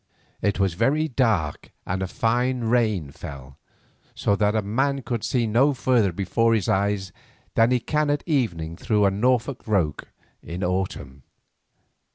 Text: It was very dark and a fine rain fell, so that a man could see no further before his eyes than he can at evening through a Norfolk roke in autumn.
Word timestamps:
It 0.41 0.59
was 0.59 0.73
very 0.73 1.07
dark 1.07 1.71
and 1.85 2.01
a 2.01 2.07
fine 2.07 2.61
rain 2.61 3.11
fell, 3.11 3.59
so 4.15 4.35
that 4.35 4.55
a 4.55 4.63
man 4.63 5.03
could 5.03 5.23
see 5.23 5.45
no 5.45 5.75
further 5.75 6.11
before 6.11 6.55
his 6.55 6.67
eyes 6.67 7.11
than 7.53 7.69
he 7.69 7.79
can 7.79 8.09
at 8.09 8.23
evening 8.25 8.77
through 8.77 9.05
a 9.05 9.11
Norfolk 9.11 9.61
roke 9.67 10.07
in 10.41 10.63
autumn. 10.63 11.21